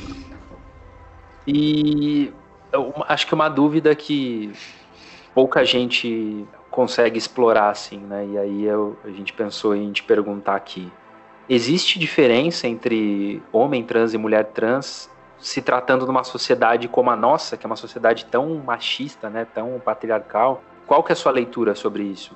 [1.46, 2.32] E
[2.72, 4.52] eu acho que uma dúvida que
[5.34, 8.26] pouca gente consegue explorar, assim, né?
[8.26, 10.90] E aí eu, a gente pensou em te perguntar aqui.
[11.48, 17.16] Existe diferença entre homem trans e mulher trans se tratando de uma sociedade como a
[17.16, 20.62] nossa, que é uma sociedade tão machista, né, tão patriarcal?
[20.86, 22.34] Qual que é a sua leitura sobre isso?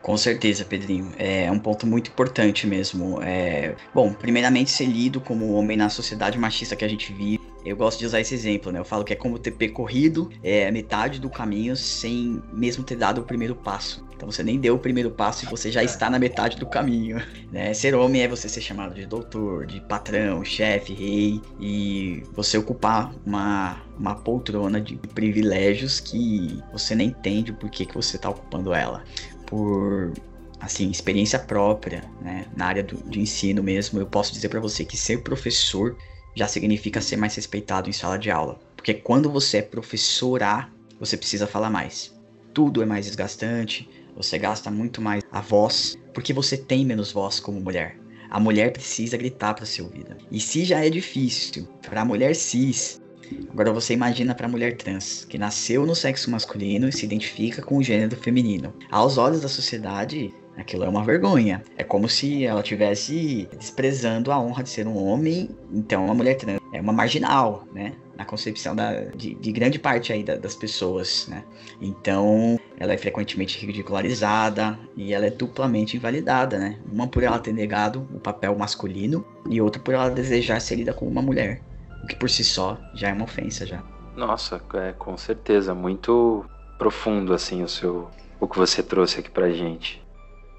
[0.00, 1.12] Com certeza, Pedrinho.
[1.16, 3.20] É um ponto muito importante mesmo.
[3.22, 3.74] É...
[3.94, 7.41] Bom, primeiramente ser lido como homem na sociedade machista que a gente vive.
[7.64, 8.78] Eu gosto de usar esse exemplo, né?
[8.78, 13.20] Eu falo que é como ter percorrido é, metade do caminho sem mesmo ter dado
[13.20, 14.04] o primeiro passo.
[14.22, 17.20] Então você nem deu o primeiro passo e você já está na metade do caminho.
[17.52, 17.74] Né?
[17.74, 23.12] Ser homem é você ser chamado de doutor, de patrão, chefe, rei e você ocupar
[23.26, 28.72] uma, uma poltrona de privilégios que você nem entende o porquê que você está ocupando
[28.72, 29.04] ela.
[29.46, 30.14] Por
[30.58, 34.82] assim, experiência própria, né, na área do, de ensino mesmo, eu posso dizer para você
[34.82, 35.94] que ser professor
[36.34, 38.58] já significa ser mais respeitado em sala de aula.
[38.76, 40.68] Porque quando você é professor A,
[40.98, 42.14] você precisa falar mais.
[42.52, 47.40] Tudo é mais desgastante, você gasta muito mais a voz, porque você tem menos voz
[47.40, 47.98] como mulher.
[48.28, 50.16] A mulher precisa gritar para ser ouvida.
[50.30, 53.02] E se já é difícil para a mulher cis
[53.50, 57.62] Agora você imagina para a mulher trans, que nasceu no sexo masculino e se identifica
[57.62, 58.74] com o gênero feminino.
[58.90, 61.62] Aos olhos da sociedade, Aquilo é uma vergonha.
[61.76, 65.48] É como se ela tivesse desprezando a honra de ser um homem.
[65.72, 67.94] Então, uma mulher trans é uma marginal, né?
[68.16, 71.42] Na concepção da, de, de grande parte aí da, das pessoas, né?
[71.80, 76.78] Então, ela é frequentemente ridicularizada e ela é duplamente invalidada, né?
[76.90, 80.92] Uma por ela ter negado o papel masculino e outra por ela desejar ser lida
[80.92, 81.62] como uma mulher.
[82.02, 83.82] O que por si só já é uma ofensa já.
[84.16, 86.44] Nossa, é com certeza muito
[86.76, 88.10] profundo assim o seu
[88.40, 90.01] o que você trouxe aqui pra gente.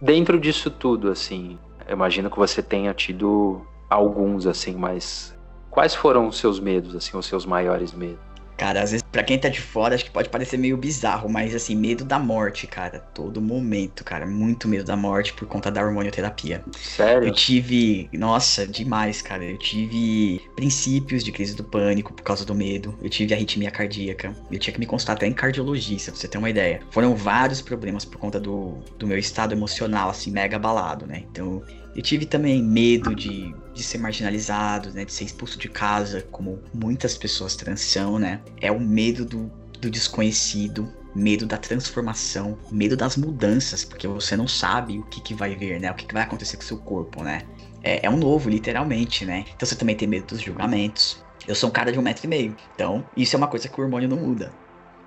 [0.03, 1.57] Dentro disso tudo, assim,
[1.89, 5.33] imagino que você tenha tido alguns, assim, mas
[5.71, 8.19] quais foram os seus medos, assim, os seus maiores medos?
[8.57, 11.55] Cara, às vezes, pra quem tá de fora, acho que pode parecer meio bizarro, mas
[11.55, 12.99] assim, medo da morte, cara.
[12.99, 14.25] Todo momento, cara.
[14.25, 16.63] Muito medo da morte por conta da hormonioterapia.
[16.71, 17.27] Sério?
[17.27, 18.09] Eu tive.
[18.13, 19.43] Nossa, demais, cara.
[19.43, 22.97] Eu tive princípios de crise do pânico por causa do medo.
[23.01, 24.35] Eu tive arritmia cardíaca.
[24.51, 26.81] Eu tinha que me consultar até em cardiologista, pra você ter uma ideia.
[26.91, 31.23] Foram vários problemas por conta do, do meu estado emocional, assim, mega abalado, né?
[31.31, 31.63] Então,
[31.95, 35.05] eu tive também medo de, de ser marginalizado, né?
[35.05, 38.41] De ser expulso de casa, como muitas pessoas trans são, né?
[38.62, 44.47] É o medo do, do desconhecido, medo da transformação, medo das mudanças, porque você não
[44.47, 45.91] sabe o que, que vai vir, né?
[45.91, 47.41] O que, que vai acontecer com o seu corpo, né?
[47.83, 49.45] É, é um novo, literalmente, né?
[49.55, 51.23] Então você também tem medo dos julgamentos.
[51.47, 53.79] Eu sou um cara de um metro e meio, então isso é uma coisa que
[53.79, 54.53] o hormônio não muda.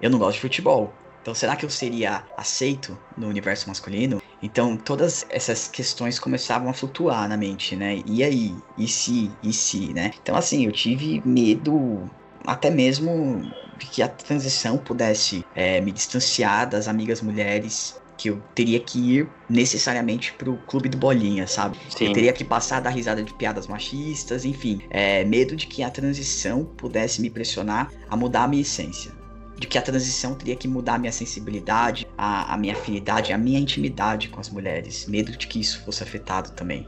[0.03, 0.93] Eu não gosto de futebol,
[1.27, 4.23] então, será que eu seria aceito no universo masculino?
[4.41, 8.01] Então, todas essas questões começavam a flutuar na mente, né?
[8.07, 8.55] E aí?
[8.79, 9.33] E se?
[9.43, 10.13] E se, né?
[10.23, 12.09] Então, assim, eu tive medo
[12.47, 13.43] até mesmo
[13.77, 19.17] de que a transição pudesse é, me distanciar das amigas mulheres, que eu teria que
[19.17, 21.77] ir necessariamente pro clube do bolinha, sabe?
[21.91, 22.07] Sim.
[22.07, 24.81] Eu teria que passar da risada de piadas machistas, enfim.
[24.89, 29.26] É, medo de que a transição pudesse me pressionar a mudar a minha essência
[29.57, 33.39] de que a transição teria que mudar a minha sensibilidade, a, a minha afinidade, a
[33.39, 35.07] minha intimidade com as mulheres.
[35.07, 36.87] Medo de que isso fosse afetado também.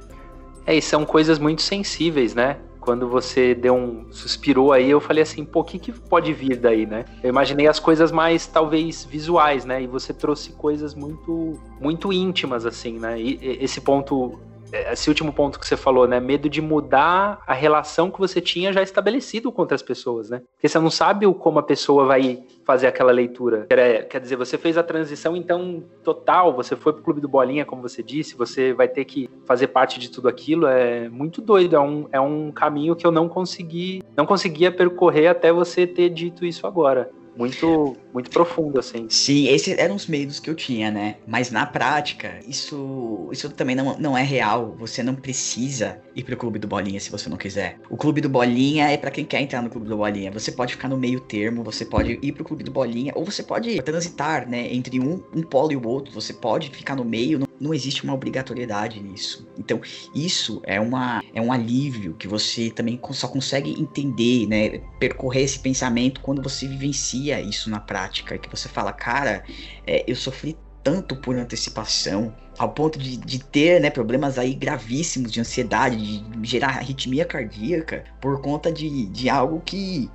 [0.67, 2.59] É, e são coisas muito sensíveis, né?
[2.79, 6.57] Quando você deu um suspirou aí, eu falei assim, pô, o que, que pode vir
[6.57, 7.05] daí, né?
[7.23, 9.83] Eu imaginei as coisas mais, talvez, visuais, né?
[9.83, 13.21] E você trouxe coisas muito, muito íntimas, assim, né?
[13.21, 14.39] E esse ponto
[14.73, 16.21] esse último ponto que você falou, né?
[16.21, 20.43] Medo de mudar a relação que você tinha já estabelecido com outras pessoas, né?
[20.55, 23.67] Porque você não sabe como a pessoa vai fazer aquela leitura.
[23.67, 27.81] Quer dizer, você fez a transição, então, total, você foi pro clube do Bolinha, como
[27.81, 30.67] você disse, você vai ter que fazer parte de tudo aquilo.
[30.67, 35.29] É muito doido, é um, é um caminho que eu não consegui, não conseguia percorrer
[35.29, 39.07] até você ter dito isso agora muito, muito profundo, assim.
[39.09, 41.19] Sim, esses eram os medos que eu tinha, né?
[41.25, 44.75] Mas na prática, isso, isso também não, não é real.
[44.81, 47.79] Você não precisa ir pro clube do Bolinha se você não quiser.
[47.89, 50.31] O clube do Bolinha é para quem quer entrar no clube do Bolinha.
[50.33, 53.43] Você pode ficar no meio termo, você pode ir pro clube do Bolinha, ou você
[53.43, 54.73] pode transitar, né?
[54.75, 56.13] Entre um, um polo e o outro.
[56.13, 59.47] Você pode ficar no meio, não, não existe uma obrigatoriedade nisso.
[59.57, 59.81] Então,
[60.15, 64.81] isso é, uma, é um alívio que você também só consegue entender, né?
[64.99, 69.45] Percorrer esse pensamento quando você vivencia isso na prática, que você fala, cara,
[69.87, 75.31] é, eu sofri tanto por antecipação, ao ponto de, de ter né, problemas aí gravíssimos
[75.31, 80.11] de ansiedade, de gerar arritmia cardíaca, por conta de, de algo que,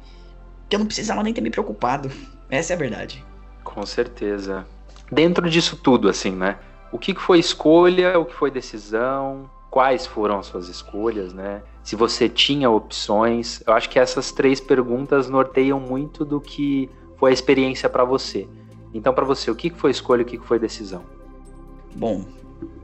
[0.68, 2.12] que eu não precisava nem ter me preocupado.
[2.50, 3.24] Essa é a verdade.
[3.64, 4.66] Com certeza.
[5.10, 6.58] Dentro disso tudo, assim, né?
[6.92, 11.64] O que foi escolha, o que foi decisão, quais foram as suas escolhas, né?
[11.84, 13.64] Se você tinha opções.
[13.66, 18.48] Eu acho que essas três perguntas norteiam muito do que foi a experiência para você.
[18.94, 21.04] Então, para você, o que foi escolha o que foi decisão?
[21.96, 22.26] Bom,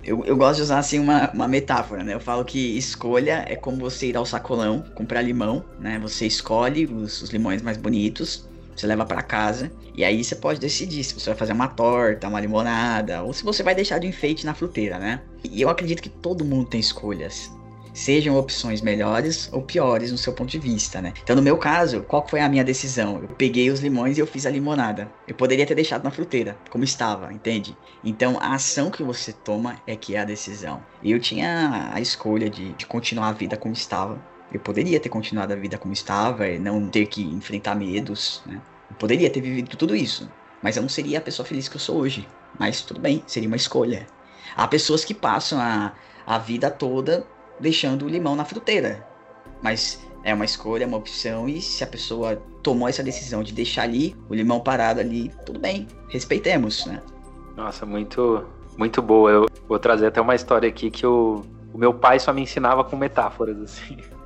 [0.03, 2.13] eu, eu gosto de usar assim uma, uma metáfora, né?
[2.13, 5.99] Eu falo que escolha é como você ir ao sacolão, comprar limão, né?
[5.99, 10.59] Você escolhe os, os limões mais bonitos, você leva para casa e aí você pode
[10.59, 14.07] decidir se você vai fazer uma torta, uma limonada ou se você vai deixar de
[14.07, 15.21] enfeite na fruteira, né?
[15.43, 17.51] E eu acredito que todo mundo tem escolhas
[17.99, 21.13] sejam opções melhores ou piores no seu ponto de vista, né?
[21.21, 23.21] Então, no meu caso, qual foi a minha decisão?
[23.21, 25.11] Eu peguei os limões e eu fiz a limonada.
[25.27, 27.75] Eu poderia ter deixado na fruteira, como estava, entende?
[28.03, 30.81] Então, a ação que você toma é que é a decisão.
[31.03, 34.19] Eu tinha a escolha de, de continuar a vida como estava.
[34.51, 38.61] Eu poderia ter continuado a vida como estava, e não ter que enfrentar medos, né?
[38.89, 40.31] Eu poderia ter vivido tudo isso,
[40.63, 42.27] mas eu não seria a pessoa feliz que eu sou hoje.
[42.57, 44.07] Mas tudo bem, seria uma escolha.
[44.55, 45.93] Há pessoas que passam a,
[46.25, 47.27] a vida toda
[47.59, 49.05] deixando o limão na fruteira.
[49.61, 53.53] Mas é uma escolha, é uma opção, e se a pessoa tomou essa decisão de
[53.53, 57.01] deixar ali o limão parado ali, tudo bem, respeitemos, né?
[57.55, 58.45] Nossa, muito,
[58.77, 59.31] muito boa.
[59.31, 61.43] Eu vou trazer até uma história aqui que o,
[61.73, 63.97] o meu pai só me ensinava com metáforas, assim.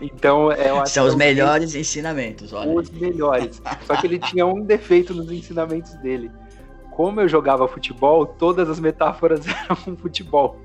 [0.00, 2.70] Então, é, São os melhores ensinamentos, olha.
[2.70, 3.60] Os melhores.
[3.86, 6.30] Só que ele tinha um defeito nos ensinamentos dele.
[6.94, 10.56] Como eu jogava futebol, todas as metáforas eram futebol.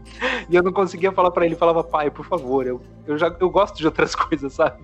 [0.50, 3.50] E eu não conseguia falar para ele, falava, pai, por favor, eu, eu, já, eu
[3.50, 4.84] gosto de outras coisas, sabe?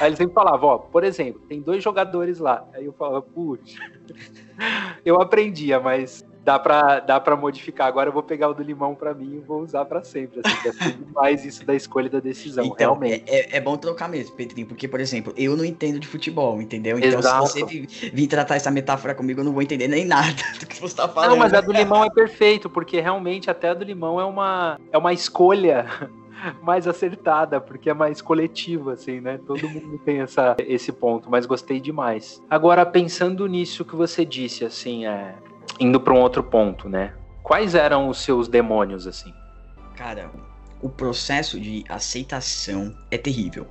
[0.00, 2.64] Aí ele sempre falava, ó, por exemplo, tem dois jogadores lá.
[2.74, 3.82] Aí eu falava, puxa.
[5.04, 7.86] Eu aprendia, mas dá pra, dá pra modificar.
[7.86, 10.40] Agora eu vou pegar o do limão pra mim e vou usar pra sempre.
[10.44, 13.24] Assim, mais isso da escolha da decisão, então, realmente.
[13.26, 16.98] É, é, bom trocar mesmo, Pedrinho, porque, por exemplo, eu não entendo de futebol, entendeu?
[16.98, 17.46] Então, Exato.
[17.46, 20.96] se você vir tratar essa metáfora comigo, eu não vou entender nem nada do você
[20.96, 21.30] tá falando.
[21.30, 24.78] Não, mas a do limão é perfeito, porque realmente até a do limão é uma,
[24.90, 25.86] é uma escolha
[26.62, 29.38] mais acertada, porque é mais coletiva, assim, né?
[29.46, 32.42] Todo mundo tem essa, esse ponto, mas gostei demais.
[32.50, 35.34] Agora, pensando nisso que você disse, assim, é,
[35.78, 37.14] indo para um outro ponto, né?
[37.42, 39.32] Quais eram os seus demônios, assim?
[39.96, 40.30] Cara,
[40.80, 43.66] o processo de aceitação é terrível.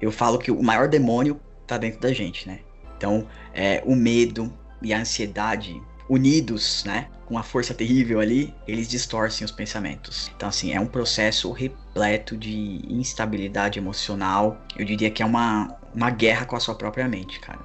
[0.00, 2.60] Eu falo que o maior demônio tá dentro da gente, né?
[2.96, 8.88] Então, é, o medo e a ansiedade unidos, né, com uma força terrível ali, eles
[8.88, 10.30] distorcem os pensamentos.
[10.36, 14.60] Então, assim, é um processo repleto de instabilidade emocional.
[14.76, 17.58] Eu diria que é uma, uma guerra com a sua própria mente, cara.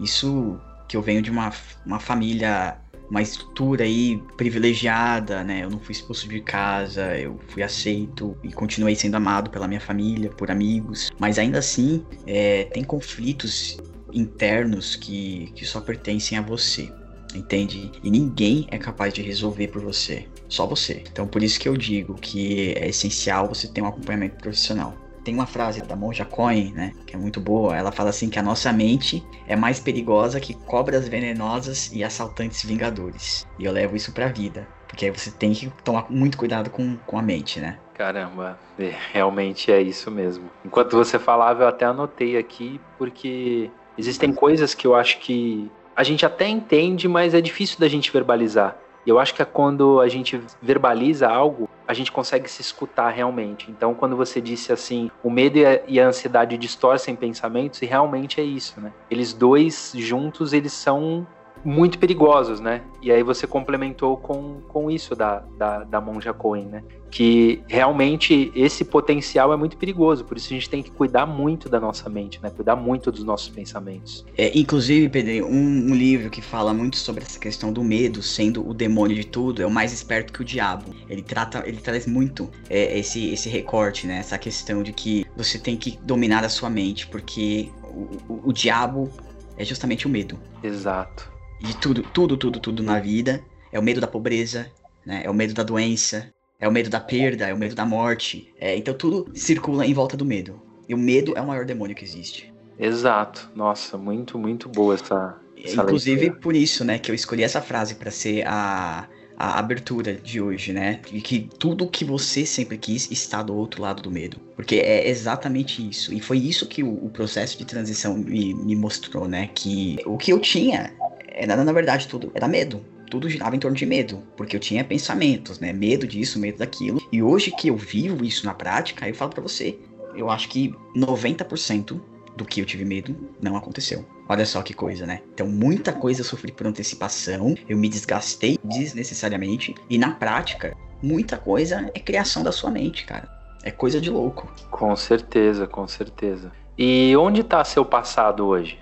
[0.00, 1.52] Isso que eu venho de uma,
[1.84, 2.78] uma família
[3.10, 5.62] uma estrutura aí privilegiada, né?
[5.62, 9.80] Eu não fui expulso de casa, eu fui aceito e continuei sendo amado pela minha
[9.80, 13.78] família, por amigos, mas ainda assim é, tem conflitos
[14.12, 16.90] internos que, que só pertencem a você.
[17.34, 17.90] Entende?
[18.02, 20.28] E ninguém é capaz de resolver por você.
[20.48, 21.02] Só você.
[21.10, 24.94] Então por isso que eu digo que é essencial você ter um acompanhamento profissional.
[25.24, 27.74] Tem uma frase da Monja Coin, né, que é muito boa.
[27.74, 32.62] Ela fala assim que a nossa mente é mais perigosa que cobras venenosas e assaltantes
[32.62, 33.46] vingadores.
[33.58, 34.68] E eu levo isso pra vida.
[34.86, 37.78] Porque aí você tem que tomar muito cuidado com, com a mente, né?
[37.94, 40.50] Caramba, é, realmente é isso mesmo.
[40.64, 46.02] Enquanto você falava, eu até anotei aqui, porque existem coisas que eu acho que a
[46.02, 48.76] gente até entende, mas é difícil da gente verbalizar.
[49.06, 53.10] E eu acho que é quando a gente verbaliza algo, a gente consegue se escutar
[53.10, 53.70] realmente.
[53.70, 58.44] Então, quando você disse assim, o medo e a, ansiedade distorcem pensamentos, e realmente é
[58.44, 58.92] isso, né?
[59.10, 61.26] Eles dois juntos, eles são
[61.64, 62.82] muito perigosos, né?
[63.00, 66.82] E aí você complementou com, com isso da, da, da Monja Cohen, né?
[67.10, 71.68] Que realmente esse potencial é muito perigoso, por isso a gente tem que cuidar muito
[71.68, 72.50] da nossa mente, né?
[72.50, 74.24] Cuidar muito dos nossos pensamentos.
[74.36, 78.68] É, inclusive, Pedro, um, um livro que fala muito sobre essa questão do medo sendo
[78.68, 80.94] o demônio de tudo é o mais esperto que o diabo.
[81.08, 84.18] Ele trata, ele traz muito é, esse, esse recorte, né?
[84.18, 88.52] Essa questão de que você tem que dominar a sua mente, porque o, o, o
[88.52, 89.08] diabo
[89.56, 90.38] é justamente o medo.
[90.62, 93.42] Exato de tudo, tudo, tudo, tudo na vida.
[93.72, 94.70] É o medo da pobreza,
[95.04, 95.22] né?
[95.24, 98.52] É o medo da doença, é o medo da perda, é o medo da morte.
[98.58, 100.60] É, então tudo circula em volta do medo.
[100.88, 102.52] E o medo é o maior demônio que existe.
[102.78, 103.50] Exato.
[103.54, 105.36] Nossa, muito, muito boa essa.
[105.62, 106.40] essa Inclusive leitura.
[106.40, 110.72] por isso, né, que eu escolhi essa frase para ser a, a abertura de hoje,
[110.72, 111.00] né?
[111.12, 114.38] E que tudo que você sempre quis está do outro lado do medo.
[114.56, 116.12] Porque é exatamente isso.
[116.12, 119.50] E foi isso que o, o processo de transição me, me mostrou, né?
[119.54, 120.92] Que o que eu tinha
[121.34, 122.84] era na verdade tudo, era medo.
[123.10, 125.72] Tudo girava em torno de medo, porque eu tinha pensamentos, né?
[125.72, 127.00] Medo disso, medo daquilo.
[127.12, 129.78] E hoje que eu vivo isso na prática, eu falo para você,
[130.16, 132.00] eu acho que 90%
[132.36, 134.04] do que eu tive medo não aconteceu.
[134.28, 135.20] Olha só que coisa, né?
[135.32, 141.36] Então, muita coisa eu sofri por antecipação, eu me desgastei desnecessariamente, e na prática, muita
[141.36, 143.28] coisa é criação da sua mente, cara.
[143.62, 144.52] É coisa de louco.
[144.70, 146.50] Com certeza, com certeza.
[146.76, 148.78] E onde tá seu passado hoje?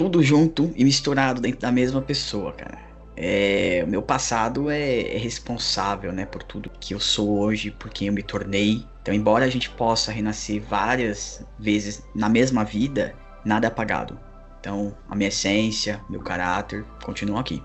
[0.00, 2.78] Tudo junto e misturado dentro da mesma pessoa, cara.
[3.14, 7.90] É, o meu passado é, é, responsável, né, por tudo que eu sou hoje, por
[7.90, 8.82] quem eu me tornei.
[9.02, 14.18] Então, embora a gente possa renascer várias vezes na mesma vida, nada é apagado.
[14.58, 17.62] Então, a minha essência, meu caráter continuam aqui.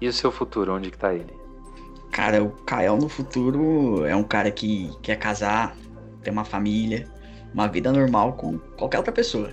[0.00, 1.38] E o seu futuro, onde que tá ele?
[2.10, 5.76] Cara, o Kael no futuro é um cara que quer casar,
[6.24, 7.08] ter uma família,
[7.54, 9.52] uma vida normal com qualquer outra pessoa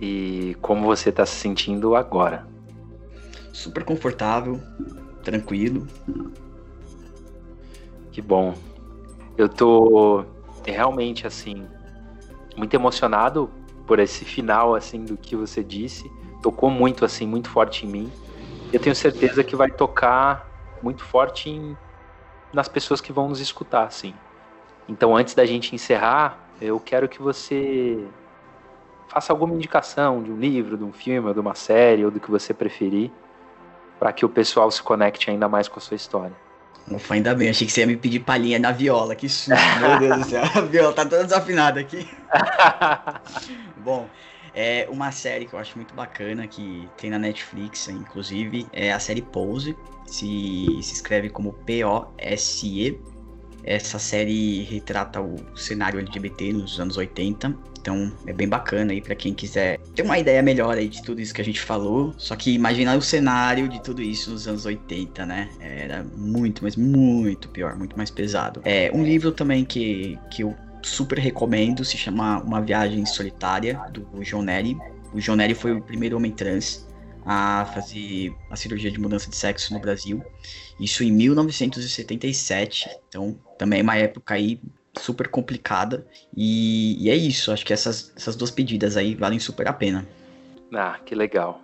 [0.00, 2.46] e como você está se sentindo agora.
[3.52, 4.60] Super confortável,
[5.22, 5.86] tranquilo.
[8.12, 8.54] Que bom.
[9.36, 10.24] Eu tô
[10.64, 11.66] realmente assim
[12.56, 13.50] muito emocionado
[13.86, 16.10] por esse final assim do que você disse.
[16.42, 18.12] Tocou muito assim, muito forte em mim.
[18.72, 20.46] Eu tenho certeza que vai tocar
[20.82, 21.76] muito forte em,
[22.52, 24.14] nas pessoas que vão nos escutar, assim.
[24.88, 28.06] Então, antes da gente encerrar, eu quero que você
[29.08, 32.20] faça alguma indicação de um livro, de um filme, ou de uma série, ou do
[32.20, 33.10] que você preferir,
[33.98, 36.36] para que o pessoal se conecte ainda mais com a sua história.
[36.90, 39.98] Ufa, ainda bem, achei que você ia me pedir palhinha na viola, que susto, meu
[39.98, 42.08] Deus do céu, a viola tá toda desafinada aqui.
[43.76, 44.08] Bom,
[44.54, 48.98] é uma série que eu acho muito bacana, que tem na Netflix, inclusive, é a
[48.98, 52.98] série Pose, se, se escreve como P-O-S-E,
[53.68, 59.14] essa série retrata o cenário LGBT nos anos 80, então é bem bacana aí para
[59.14, 62.14] quem quiser ter uma ideia melhor aí de tudo isso que a gente falou.
[62.16, 65.50] Só que imaginar o cenário de tudo isso nos anos 80, né?
[65.60, 68.62] Era muito, mas muito pior, muito mais pesado.
[68.64, 74.06] É um livro também que, que eu super recomendo, se chama Uma Viagem Solitária, do
[74.24, 74.78] John Nery.
[75.12, 76.87] O John Nery foi o primeiro homem trans
[77.30, 80.24] a fazer a cirurgia de mudança de sexo no Brasil.
[80.80, 82.88] Isso em 1977.
[83.06, 84.58] Então, também é uma época aí
[84.98, 86.06] super complicada.
[86.34, 87.52] E, e é isso.
[87.52, 90.08] Acho que essas, essas duas pedidas aí valem super a pena.
[90.74, 91.60] Ah, que legal.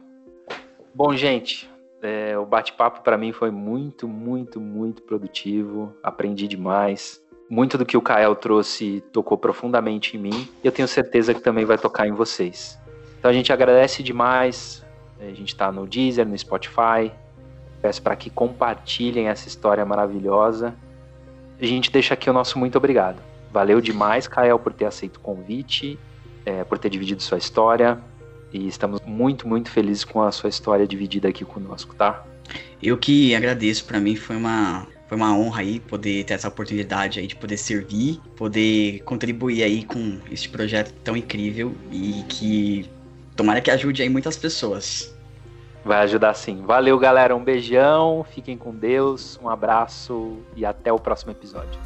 [0.94, 1.66] Bom, gente,
[2.02, 5.96] é, o bate-papo para mim foi muito, muito, muito produtivo.
[6.02, 7.24] Aprendi demais.
[7.48, 10.48] Muito do que o Kael trouxe tocou profundamente em mim.
[10.62, 12.78] E eu tenho certeza que também vai tocar em vocês.
[13.18, 14.83] Então a gente agradece demais
[15.28, 17.10] a gente está no Deezer, no Spotify.
[17.80, 20.74] Peço para que compartilhem essa história maravilhosa.
[21.60, 23.20] A gente deixa aqui o nosso muito obrigado.
[23.52, 25.98] Valeu demais, Kael, por ter aceito o convite,
[26.44, 28.00] é, por ter dividido sua história.
[28.52, 32.24] E estamos muito, muito felizes com a sua história dividida aqui conosco, tá?
[32.82, 37.20] Eu que agradeço, para mim foi uma, foi uma honra aí poder ter essa oportunidade
[37.20, 42.90] aí de poder servir, poder contribuir aí com este projeto tão incrível e que
[43.36, 45.13] tomara que ajude aí muitas pessoas.
[45.84, 46.62] Vai ajudar sim.
[46.62, 47.36] Valeu, galera.
[47.36, 51.78] Um beijão, fiquem com Deus, um abraço e até o próximo episódio.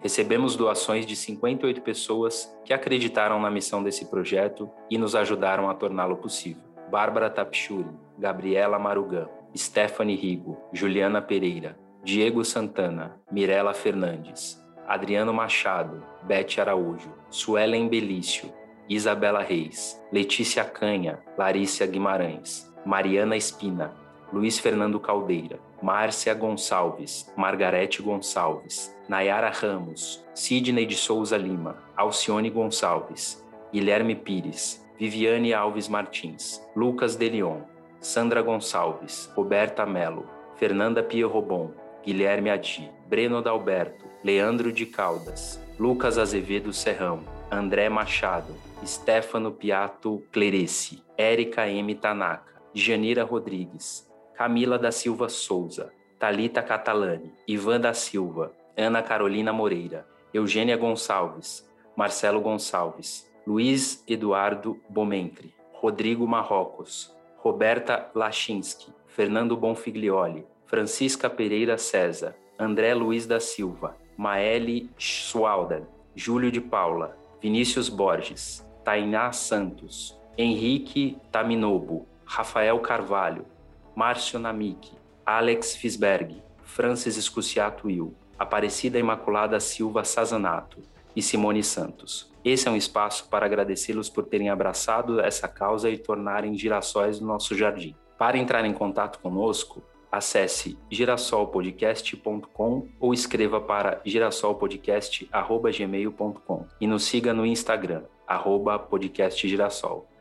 [0.00, 5.74] Recebemos doações de 58 pessoas que acreditaram na missão desse projeto e nos ajudaram a
[5.74, 6.62] torná-lo possível.
[6.90, 16.60] Bárbara Tapchuri, Gabriela Marugan, Stephanie Rigo, Juliana Pereira, Diego Santana, Mirela Fernandes, Adriano Machado, Bete
[16.60, 18.52] Araújo, Suelen Belício,
[18.88, 23.92] Isabela Reis, Letícia Canha, Larissa Guimarães, Mariana Espina,
[24.32, 33.44] Luiz Fernando Caldeira, Márcia Gonçalves, Margarete Gonçalves, Nayara Ramos, Sidney de Souza Lima, Alcione Gonçalves,
[33.72, 37.62] Guilherme Pires, Viviane Alves Martins, Lucas Delion,
[38.00, 40.26] Sandra Gonçalves, Roberta Melo,
[40.56, 41.72] Fernanda Pio Robon,
[42.04, 47.20] Guilherme Adi, Breno Dalberto, Leandro de Caldas, Lucas Azevedo Serrão,
[47.50, 51.94] André Machado, Stefano Piato Clerici, Érica M.
[51.94, 60.06] Tanaka, Janira Rodrigues, Camila da Silva Souza, Talita Catalani, Ivan da Silva, Ana Carolina Moreira,
[60.32, 61.66] Eugênia Gonçalves,
[61.96, 67.15] Marcelo Gonçalves, Luiz Eduardo Bomentri, Rodrigo Marrocos,
[67.46, 76.60] Roberta Lachinski, Fernando Bonfiglioli, Francisca Pereira César, André Luiz da Silva, Maeli Schwalder, Júlio de
[76.60, 83.46] Paula, Vinícius Borges, Tainá Santos, Henrique Taminobo, Rafael Carvalho,
[83.94, 84.90] Márcio Namik,
[85.24, 90.82] Alex Fisberg, Francis Escuciato Will, Aparecida Imaculada Silva Sazanato
[91.14, 92.28] e Simone Santos.
[92.46, 97.26] Esse é um espaço para agradecê-los por terem abraçado essa causa e tornarem girassóis do
[97.26, 97.96] nosso jardim.
[98.16, 99.82] Para entrar em contato conosco,
[100.12, 108.88] acesse girassolpodcast.com ou escreva para girassolpodcast.gmail.com e nos siga no Instagram, arroba.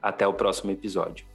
[0.01, 1.34] Até o próximo episódio.